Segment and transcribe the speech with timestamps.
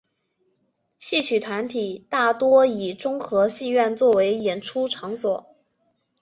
[0.97, 5.55] 戏曲团体大多以中和戏院作为演出场所。